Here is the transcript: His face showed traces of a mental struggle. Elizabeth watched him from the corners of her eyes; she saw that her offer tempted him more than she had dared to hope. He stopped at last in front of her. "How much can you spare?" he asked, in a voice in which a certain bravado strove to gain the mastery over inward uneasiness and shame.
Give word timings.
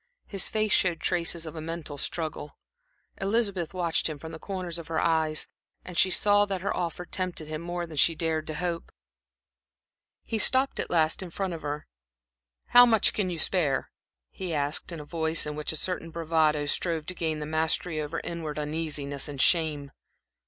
His 0.25 0.49
face 0.49 0.71
showed 0.73 0.99
traces 0.99 1.45
of 1.45 1.55
a 1.55 1.61
mental 1.61 1.99
struggle. 1.99 2.57
Elizabeth 3.17 3.71
watched 3.71 4.09
him 4.09 4.17
from 4.17 4.31
the 4.31 4.39
corners 4.39 4.79
of 4.79 4.87
her 4.87 4.99
eyes; 4.99 5.45
she 5.93 6.09
saw 6.09 6.45
that 6.45 6.61
her 6.61 6.75
offer 6.75 7.05
tempted 7.05 7.47
him 7.47 7.61
more 7.61 7.85
than 7.85 7.97
she 7.97 8.13
had 8.13 8.17
dared 8.17 8.47
to 8.47 8.55
hope. 8.55 8.91
He 10.23 10.39
stopped 10.39 10.79
at 10.79 10.89
last 10.89 11.21
in 11.21 11.29
front 11.29 11.53
of 11.53 11.61
her. 11.61 11.85
"How 12.69 12.83
much 12.87 13.13
can 13.13 13.29
you 13.29 13.37
spare?" 13.37 13.91
he 14.31 14.55
asked, 14.55 14.91
in 14.91 14.99
a 14.99 15.05
voice 15.05 15.45
in 15.45 15.55
which 15.55 15.71
a 15.71 15.75
certain 15.75 16.09
bravado 16.09 16.65
strove 16.65 17.05
to 17.05 17.13
gain 17.13 17.37
the 17.37 17.45
mastery 17.45 18.01
over 18.01 18.21
inward 18.23 18.57
uneasiness 18.57 19.27
and 19.27 19.39
shame. 19.39 19.91